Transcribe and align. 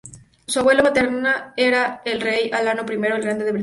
Su 0.47 0.59
abuelo 0.61 0.81
materno 0.81 1.29
era 1.55 2.01
el 2.05 2.21
rey 2.21 2.49
Alano 2.51 2.85
I 2.89 2.93
el 2.93 3.21
Grande 3.21 3.45
de 3.45 3.51
Bretaña. 3.51 3.59